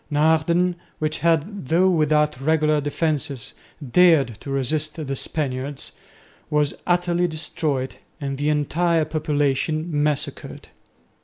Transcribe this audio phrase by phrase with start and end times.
[0.11, 3.53] Naarden, which had, though without regular defences,
[3.91, 5.91] dared to resist the Spaniards,
[6.49, 10.69] was utterly destroyed and the entire population massacred.